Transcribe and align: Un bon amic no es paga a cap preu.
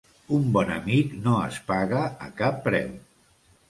Un 0.37 0.47
bon 0.55 0.71
amic 0.77 1.13
no 1.27 1.37
es 1.51 1.61
paga 1.71 2.03
a 2.31 2.35
cap 2.43 2.63
preu. 2.69 2.95